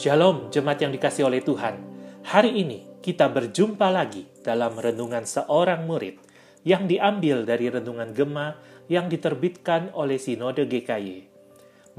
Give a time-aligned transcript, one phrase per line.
[0.00, 1.76] Shalom, jemaat yang dikasih oleh Tuhan.
[2.24, 6.16] Hari ini kita berjumpa lagi dalam renungan seorang murid
[6.64, 8.56] yang diambil dari renungan Gema
[8.88, 11.28] yang diterbitkan oleh Sinode GKY.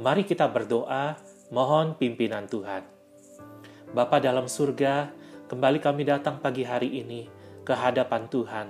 [0.02, 1.14] Mari kita berdoa,
[1.54, 2.82] mohon pimpinan Tuhan.
[3.94, 5.14] Bapa dalam surga,
[5.46, 7.30] kembali kami datang pagi hari ini
[7.62, 8.68] ke hadapan Tuhan.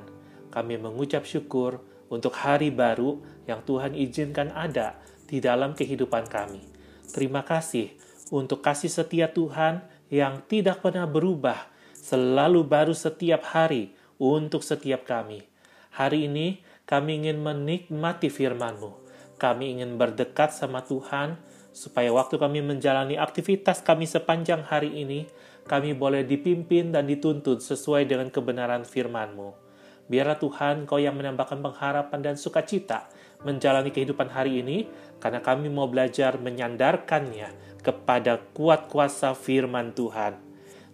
[0.52, 1.80] Kami mengucap syukur
[2.12, 6.68] untuk hari baru yang Tuhan izinkan ada di dalam kehidupan kami.
[7.16, 11.68] Terima kasih untuk kasih setia Tuhan yang tidak pernah berubah,
[12.00, 15.44] selalu baru setiap hari untuk setiap kami.
[15.92, 19.04] Hari ini kami ingin menikmati firman-Mu.
[19.36, 21.36] Kami ingin berdekat sama Tuhan,
[21.76, 25.28] supaya waktu kami menjalani aktivitas kami sepanjang hari ini,
[25.68, 29.72] kami boleh dipimpin dan dituntut sesuai dengan kebenaran firman-Mu.
[30.12, 33.08] Biarlah Tuhan Kau yang menambahkan pengharapan dan sukacita
[33.42, 34.90] menjalani kehidupan hari ini,
[35.22, 40.38] karena kami mau belajar menyandarkannya kepada kuat kuasa firman Tuhan.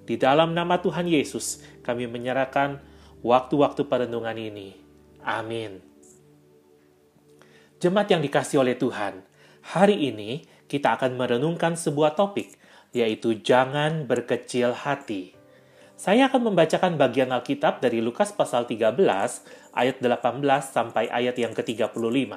[0.08, 2.80] Di dalam nama Tuhan Yesus, kami menyerahkan
[3.20, 4.80] waktu-waktu perenungan ini.
[5.24, 5.84] Amin.
[7.78, 9.22] Jemaat yang dikasih oleh Tuhan,
[9.62, 12.56] hari ini kita akan merenungkan sebuah topik,
[12.96, 15.36] yaitu jangan berkecil hati.
[15.98, 22.34] Saya akan membacakan bagian Alkitab dari Lukas pasal 13 ayat 18 sampai ayat yang ke-35.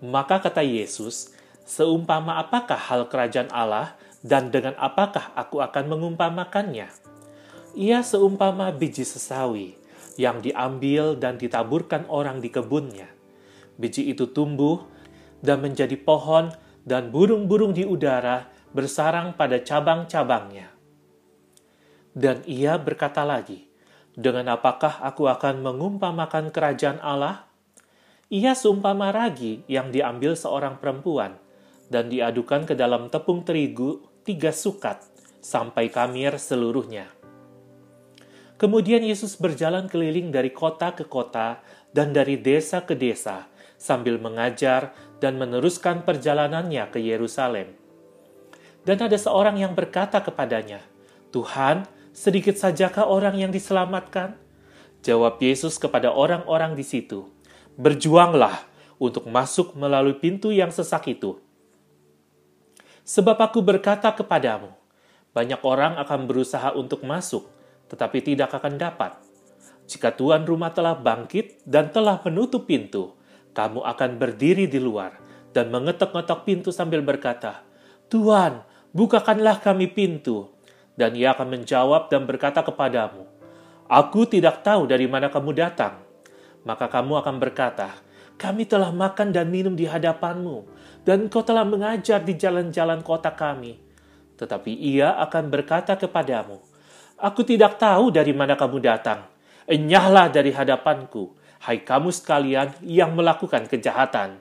[0.00, 1.36] Maka kata Yesus,
[1.70, 3.94] Seumpama apakah hal kerajaan Allah
[4.26, 6.90] dan dengan apakah aku akan mengumpamakannya?
[7.78, 9.78] Ia seumpama biji sesawi
[10.18, 13.06] yang diambil dan ditaburkan orang di kebunnya.
[13.78, 14.82] Biji itu tumbuh
[15.46, 16.50] dan menjadi pohon
[16.82, 20.74] dan burung-burung di udara bersarang pada cabang-cabangnya.
[22.10, 23.69] Dan ia berkata lagi,
[24.14, 27.46] dengan apakah aku akan mengumpamakan kerajaan Allah?
[28.30, 31.36] Ia seumpama ragi yang diambil seorang perempuan–
[31.90, 35.02] dan diadukan ke dalam tepung terigu tiga sukat
[35.42, 37.10] sampai kamir seluruhnya.
[38.56, 41.58] Kemudian Yesus berjalan keliling dari kota ke kota
[41.90, 47.74] dan dari desa ke desa sambil mengajar dan meneruskan perjalanannya ke Yerusalem.
[48.84, 50.80] Dan ada seorang yang berkata kepadanya,
[51.32, 54.36] "Tuhan, sedikit sajakah orang yang diselamatkan?"
[55.00, 57.28] Jawab Yesus kepada orang-orang di situ,
[57.80, 58.68] "Berjuanglah
[59.00, 61.40] untuk masuk melalui pintu yang sesak itu."
[63.08, 64.70] Sebab aku berkata kepadamu,
[65.32, 67.48] banyak orang akan berusaha untuk masuk,
[67.90, 69.18] tetapi tidak akan dapat.
[69.90, 73.18] Jika tuan rumah telah bangkit dan telah menutup pintu,
[73.50, 75.18] kamu akan berdiri di luar
[75.50, 77.66] dan mengetok-ngetok pintu sambil berkata,
[78.06, 78.62] Tuhan,
[78.94, 80.50] bukakanlah kami pintu.
[81.00, 83.24] Dan ia akan menjawab dan berkata kepadamu,
[83.88, 85.96] Aku tidak tahu dari mana kamu datang.
[86.68, 87.96] Maka kamu akan berkata,
[88.36, 90.68] kami telah makan dan minum di hadapanmu,
[91.08, 93.80] dan kau telah mengajar di jalan-jalan kota kami.
[94.36, 96.60] Tetapi ia akan berkata kepadamu,
[97.16, 99.24] Aku tidak tahu dari mana kamu datang.
[99.64, 101.32] Enyahlah dari hadapanku,
[101.64, 104.40] hai kamu sekalian yang melakukan kejahatan.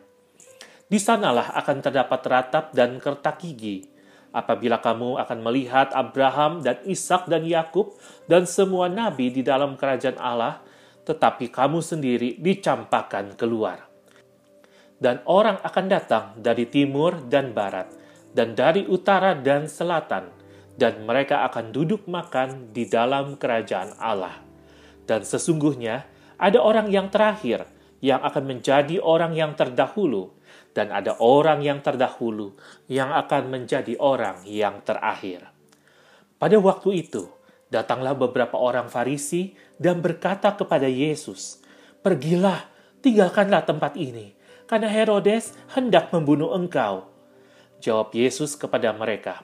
[0.87, 3.88] Di sanalah akan terdapat ratap dan kertak gigi,
[4.31, 7.97] apabila kamu akan melihat Abraham dan Ishak dan Yakub
[8.29, 10.61] dan semua nabi di dalam kerajaan Allah,
[11.05, 13.89] tetapi kamu sendiri dicampakkan keluar
[14.99, 17.87] dan orang akan datang dari timur dan barat,
[18.35, 20.27] dan dari utara dan selatan,
[20.75, 24.43] dan mereka akan duduk makan di dalam kerajaan Allah.
[25.07, 27.65] Dan sesungguhnya ada orang yang terakhir
[28.03, 30.35] yang akan menjadi orang yang terdahulu,
[30.73, 35.49] dan ada orang yang terdahulu yang akan menjadi orang yang terakhir.
[36.39, 37.27] Pada waktu itu,
[37.67, 41.59] datanglah beberapa orang Farisi dan berkata kepada Yesus,
[41.99, 42.69] "Pergilah,
[43.01, 47.09] tinggalkanlah tempat ini." karena Herodes hendak membunuh engkau.
[47.81, 49.41] Jawab Yesus kepada mereka,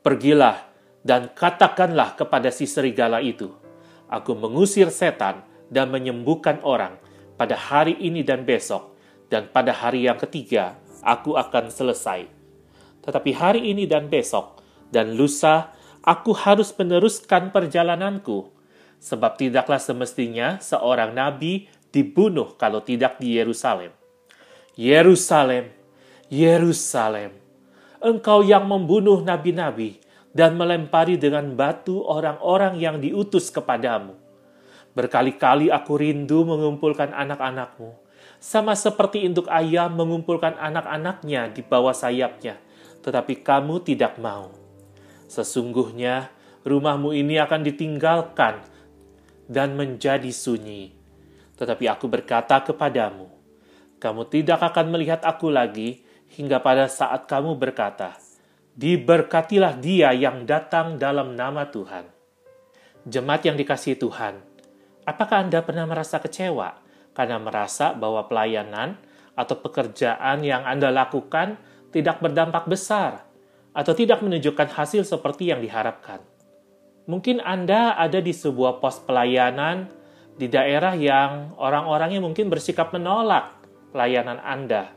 [0.00, 0.72] Pergilah
[1.04, 3.52] dan katakanlah kepada si serigala itu,
[4.08, 6.96] Aku mengusir setan dan menyembuhkan orang
[7.36, 8.93] pada hari ini dan besok,
[9.28, 12.26] dan pada hari yang ketiga aku akan selesai.
[13.04, 15.74] Tetapi hari ini dan besok dan lusa
[16.04, 18.52] aku harus meneruskan perjalananku,
[19.00, 23.92] sebab tidaklah semestinya seorang nabi dibunuh kalau tidak di Yerusalem.
[24.74, 25.70] Yerusalem,
[26.32, 27.30] Yerusalem,
[28.02, 30.02] engkau yang membunuh nabi-nabi
[30.34, 34.18] dan melempari dengan batu orang-orang yang diutus kepadamu.
[34.98, 37.94] Berkali-kali aku rindu mengumpulkan anak-anakmu,
[38.44, 42.60] sama seperti induk ayam mengumpulkan anak-anaknya di bawah sayapnya,
[43.00, 44.52] tetapi kamu tidak mau.
[45.32, 46.28] Sesungguhnya
[46.60, 48.60] rumahmu ini akan ditinggalkan
[49.48, 50.92] dan menjadi sunyi.
[51.56, 53.32] Tetapi aku berkata kepadamu,
[53.96, 56.04] kamu tidak akan melihat aku lagi
[56.36, 58.12] hingga pada saat kamu berkata,
[58.76, 62.12] Diberkatilah dia yang datang dalam nama Tuhan.
[63.08, 64.36] Jemaat yang dikasihi Tuhan,
[65.08, 66.83] apakah Anda pernah merasa kecewa
[67.14, 68.98] karena merasa bahwa pelayanan
[69.38, 71.56] atau pekerjaan yang Anda lakukan
[71.94, 73.24] tidak berdampak besar
[73.70, 76.20] atau tidak menunjukkan hasil seperti yang diharapkan?
[77.06, 79.88] Mungkin Anda ada di sebuah pos pelayanan
[80.34, 83.54] di daerah yang orang-orangnya mungkin bersikap menolak
[83.94, 84.90] pelayanan Anda.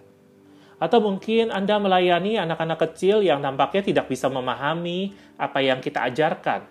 [0.78, 6.69] Atau mungkin Anda melayani anak-anak kecil yang nampaknya tidak bisa memahami apa yang kita ajarkan.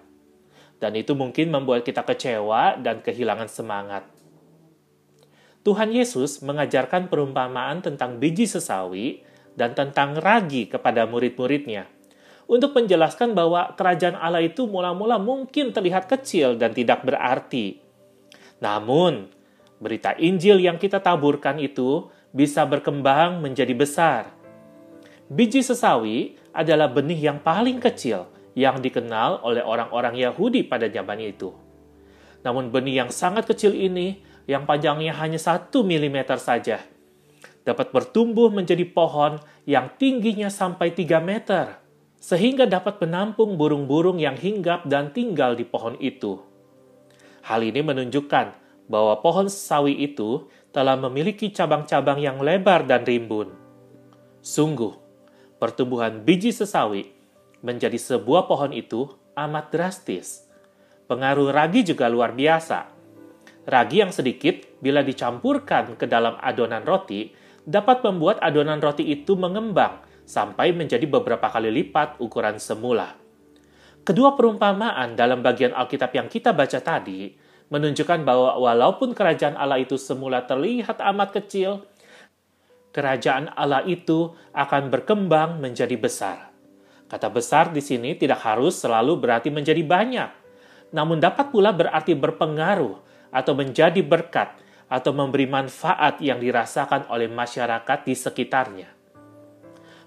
[0.81, 4.15] Dan itu mungkin membuat kita kecewa dan kehilangan semangat.
[5.66, 9.26] Tuhan Yesus mengajarkan perumpamaan tentang biji sesawi
[9.58, 11.90] dan tentang ragi kepada murid-muridnya
[12.46, 17.82] untuk menjelaskan bahwa kerajaan Allah itu mula-mula mungkin terlihat kecil dan tidak berarti.
[18.62, 19.26] Namun,
[19.82, 24.30] berita Injil yang kita taburkan itu bisa berkembang menjadi besar.
[25.26, 31.50] Biji sesawi adalah benih yang paling kecil yang dikenal oleh orang-orang Yahudi pada zaman itu.
[32.46, 36.78] Namun benih yang sangat kecil ini yang panjangnya hanya 1 mm saja,
[37.66, 41.82] dapat bertumbuh menjadi pohon yang tingginya sampai 3 meter,
[42.22, 46.38] sehingga dapat menampung burung-burung yang hinggap dan tinggal di pohon itu.
[47.43, 48.46] Hal ini menunjukkan
[48.87, 53.50] bahwa pohon sawi itu telah memiliki cabang-cabang yang lebar dan rimbun.
[54.43, 54.94] Sungguh,
[55.58, 57.10] pertumbuhan biji sesawi
[57.66, 60.46] menjadi sebuah pohon itu amat drastis.
[61.10, 62.95] Pengaruh ragi juga luar biasa
[63.66, 67.34] Ragi yang sedikit, bila dicampurkan ke dalam adonan roti,
[67.66, 73.18] dapat membuat adonan roti itu mengembang sampai menjadi beberapa kali lipat ukuran semula.
[74.06, 77.34] Kedua perumpamaan dalam bagian Alkitab yang kita baca tadi
[77.66, 81.82] menunjukkan bahwa walaupun kerajaan Allah itu semula terlihat amat kecil,
[82.94, 86.54] kerajaan Allah itu akan berkembang menjadi besar.
[87.10, 90.30] Kata besar di sini tidak harus selalu berarti menjadi banyak,
[90.94, 93.02] namun dapat pula berarti berpengaruh
[93.36, 94.56] atau menjadi berkat
[94.88, 98.88] atau memberi manfaat yang dirasakan oleh masyarakat di sekitarnya.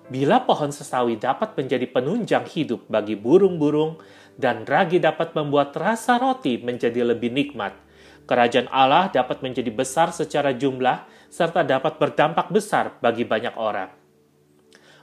[0.10, 4.02] Bila pohon sesawi dapat menjadi penunjang hidup bagi burung-burung
[4.34, 7.78] dan ragi dapat membuat rasa roti menjadi lebih nikmat,
[8.26, 13.94] kerajaan Allah dapat menjadi besar secara jumlah serta dapat berdampak besar bagi banyak orang.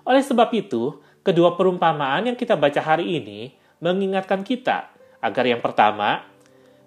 [0.03, 4.91] Oleh sebab itu, kedua perumpamaan yang kita baca hari ini mengingatkan kita
[5.23, 6.27] agar yang pertama,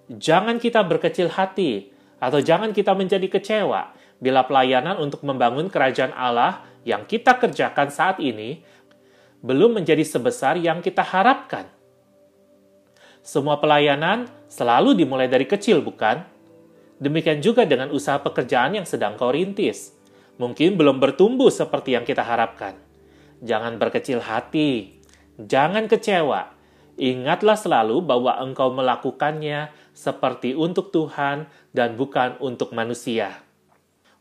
[0.09, 6.65] jangan kita berkecil hati atau jangan kita menjadi kecewa bila pelayanan untuk membangun kerajaan Allah
[6.83, 8.65] yang kita kerjakan saat ini
[9.39, 11.71] belum menjadi sebesar yang kita harapkan.
[13.23, 16.23] Semua pelayanan selalu dimulai dari kecil, bukan?
[16.99, 19.95] Demikian juga dengan usaha pekerjaan yang sedang kau rintis.
[20.39, 22.75] Mungkin belum bertumbuh seperti yang kita harapkan.
[23.39, 24.99] Jangan berkecil hati,
[25.39, 26.58] jangan kecewa.
[26.99, 33.39] Ingatlah selalu bahwa engkau melakukannya seperti untuk Tuhan dan bukan untuk manusia.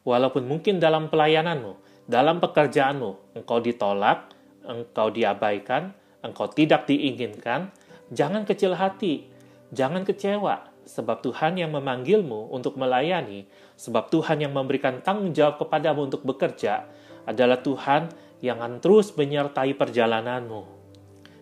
[0.06, 1.74] Walaupun mungkin dalam pelayananmu,
[2.06, 4.30] dalam pekerjaanmu, engkau ditolak,
[4.62, 5.90] engkau diabaikan,
[6.22, 7.74] engkau tidak diinginkan,
[8.14, 9.26] jangan kecil hati,
[9.74, 16.06] jangan kecewa, sebab Tuhan yang memanggilmu untuk melayani, sebab Tuhan yang memberikan tanggung jawab kepadamu
[16.06, 16.86] untuk bekerja,
[17.26, 18.06] adalah Tuhan
[18.38, 20.62] yang akan terus menyertai perjalananmu.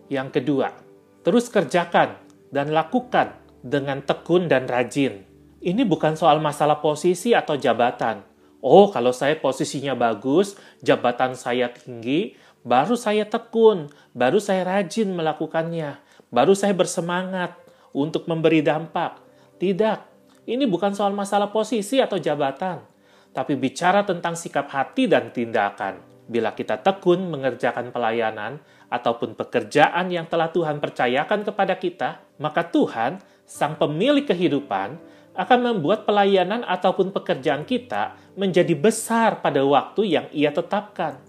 [0.09, 0.86] Yang kedua,
[1.27, 2.23] terus kerjakan
[2.55, 5.27] dan lakukan dengan tekun dan rajin.
[5.59, 8.23] Ini bukan soal masalah posisi atau jabatan.
[8.63, 10.55] Oh, kalau saya posisinya bagus,
[10.87, 15.99] jabatan saya tinggi, baru saya tekun, baru saya rajin melakukannya,
[16.31, 17.59] baru saya bersemangat
[17.91, 19.19] untuk memberi dampak.
[19.59, 19.99] Tidak,
[20.47, 22.87] ini bukan soal masalah posisi atau jabatan,
[23.35, 25.99] tapi bicara tentang sikap hati dan tindakan.
[26.31, 33.23] Bila kita tekun mengerjakan pelayanan ataupun pekerjaan yang telah Tuhan percayakan kepada kita, maka Tuhan
[33.47, 34.99] Sang pemilik kehidupan
[35.39, 41.23] akan membuat pelayanan ataupun pekerjaan kita menjadi besar pada waktu yang ia tetapkan.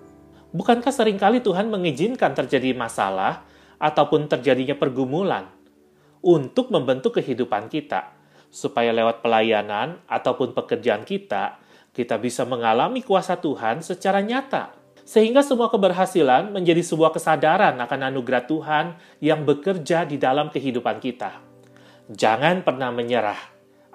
[0.50, 3.46] Bukankah sering kali Tuhan mengizinkan terjadi masalah
[3.78, 5.46] ataupun terjadinya pergumulan
[6.26, 8.18] untuk membentuk kehidupan kita,
[8.50, 11.62] supaya lewat pelayanan ataupun pekerjaan kita,
[11.94, 14.74] kita bisa mengalami kuasa Tuhan secara nyata,
[15.08, 18.86] sehingga semua keberhasilan menjadi sebuah kesadaran akan anugerah Tuhan
[19.24, 21.40] yang bekerja di dalam kehidupan kita.
[22.12, 23.40] Jangan pernah menyerah.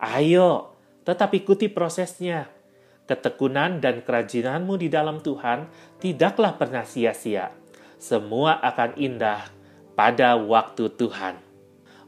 [0.00, 0.73] Ayo,
[1.04, 2.49] tetap ikuti prosesnya.
[3.04, 5.69] Ketekunan dan kerajinanmu di dalam Tuhan
[6.00, 7.52] tidaklah pernah sia-sia.
[8.00, 9.52] Semua akan indah
[9.92, 11.37] pada waktu Tuhan.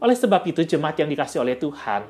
[0.00, 2.08] Oleh sebab itu, jemaat yang dikasih oleh Tuhan,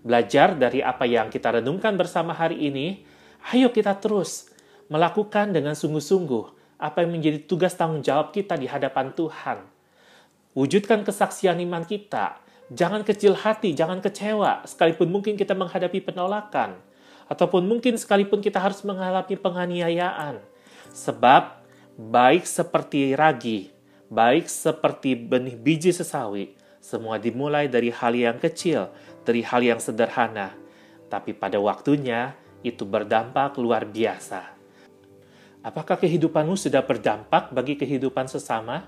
[0.00, 3.04] belajar dari apa yang kita renungkan bersama hari ini,
[3.52, 4.51] ayo kita terus
[4.92, 9.64] melakukan dengan sungguh-sungguh apa yang menjadi tugas tanggung jawab kita di hadapan Tuhan.
[10.52, 12.36] Wujudkan kesaksian iman kita.
[12.68, 16.76] Jangan kecil hati, jangan kecewa, sekalipun mungkin kita menghadapi penolakan.
[17.24, 20.44] Ataupun mungkin sekalipun kita harus mengalami penganiayaan.
[20.92, 21.64] Sebab
[21.96, 23.72] baik seperti ragi,
[24.12, 26.52] baik seperti benih biji sesawi,
[26.84, 28.92] semua dimulai dari hal yang kecil,
[29.24, 30.52] dari hal yang sederhana.
[31.08, 34.61] Tapi pada waktunya, itu berdampak luar biasa.
[35.62, 38.82] Apakah kehidupanmu sudah berdampak bagi kehidupan sesama?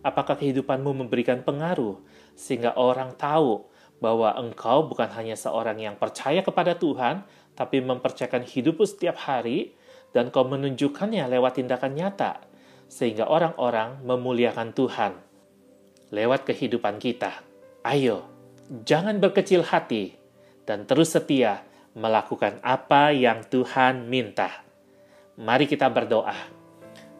[0.00, 2.00] Apakah kehidupanmu memberikan pengaruh
[2.32, 3.68] sehingga orang tahu
[4.00, 7.20] bahwa engkau bukan hanya seorang yang percaya kepada Tuhan,
[7.52, 9.76] tapi mempercayakan hidupmu setiap hari
[10.16, 12.40] dan kau menunjukkannya lewat tindakan nyata
[12.88, 15.12] sehingga orang-orang memuliakan Tuhan
[16.12, 17.44] lewat kehidupan kita.
[17.84, 18.24] Ayo,
[18.88, 20.16] jangan berkecil hati
[20.64, 21.60] dan terus setia
[21.92, 24.65] melakukan apa yang Tuhan minta.
[25.36, 26.32] Mari kita berdoa.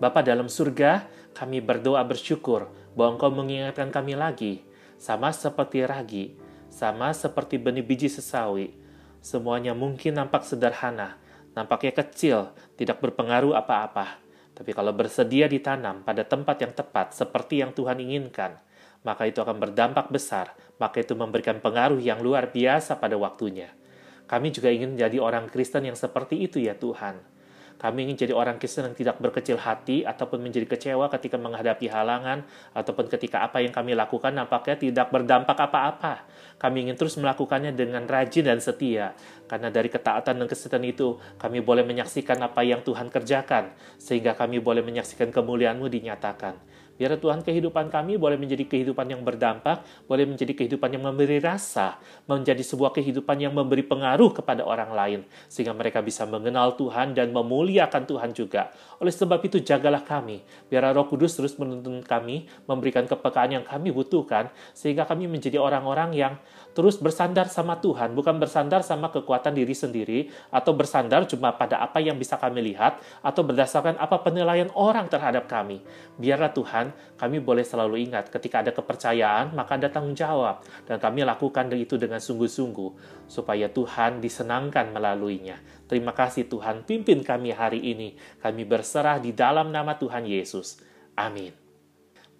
[0.00, 1.04] Bapa dalam surga,
[1.36, 4.64] kami berdoa bersyukur bahwa Engkau mengingatkan kami lagi,
[4.96, 6.32] sama seperti ragi,
[6.72, 8.72] sama seperti benih biji sesawi.
[9.20, 11.20] Semuanya mungkin nampak sederhana,
[11.52, 14.16] nampaknya kecil, tidak berpengaruh apa-apa.
[14.56, 18.56] Tapi kalau bersedia ditanam pada tempat yang tepat seperti yang Tuhan inginkan,
[19.04, 23.76] maka itu akan berdampak besar, maka itu memberikan pengaruh yang luar biasa pada waktunya.
[24.24, 27.35] Kami juga ingin menjadi orang Kristen yang seperti itu ya Tuhan
[27.76, 32.48] kami ingin jadi orang Kristen yang tidak berkecil hati ataupun menjadi kecewa ketika menghadapi halangan
[32.72, 36.24] ataupun ketika apa yang kami lakukan nampaknya tidak berdampak apa-apa.
[36.56, 39.12] Kami ingin terus melakukannya dengan rajin dan setia.
[39.44, 44.64] Karena dari ketaatan dan kesetiaan itu, kami boleh menyaksikan apa yang Tuhan kerjakan, sehingga kami
[44.64, 46.56] boleh menyaksikan kemuliaan-Mu dinyatakan.
[46.96, 52.00] Biar Tuhan kehidupan kami boleh menjadi kehidupan yang berdampak, boleh menjadi kehidupan yang memberi rasa,
[52.24, 57.30] menjadi sebuah kehidupan yang memberi pengaruh kepada orang lain, sehingga mereka bisa mengenal Tuhan dan
[57.36, 58.72] memuliakan Tuhan juga.
[58.96, 60.40] Oleh sebab itu, jagalah kami,
[60.72, 66.16] biar Roh Kudus terus menuntun kami, memberikan kepekaan yang kami butuhkan, sehingga kami menjadi orang-orang
[66.16, 66.34] yang
[66.76, 72.04] terus bersandar sama Tuhan, bukan bersandar sama kekuatan diri sendiri, atau bersandar cuma pada apa
[72.04, 75.80] yang bisa kami lihat, atau berdasarkan apa penilaian orang terhadap kami.
[76.20, 81.24] Biarlah Tuhan, kami boleh selalu ingat ketika ada kepercayaan, maka ada tanggung jawab, dan kami
[81.24, 85.56] lakukan itu dengan sungguh-sungguh, supaya Tuhan disenangkan melaluinya.
[85.88, 88.20] Terima kasih Tuhan, pimpin kami hari ini.
[88.44, 90.82] Kami berserah di dalam nama Tuhan Yesus.
[91.16, 91.56] Amin.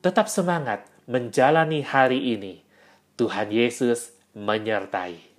[0.05, 2.67] Tetap semangat menjalani hari ini.
[3.17, 5.36] Tuhan Yesus menyertai.